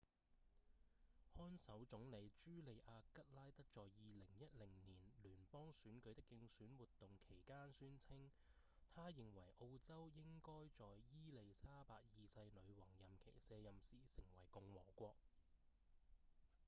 [1.31, 8.31] 看守總理茱莉亞‧吉拉德在2010年聯邦選舉的競選活動期間宣稱
[8.89, 15.15] 她認為澳洲應該在伊莉莎白二世女王任期卸任時成為共和國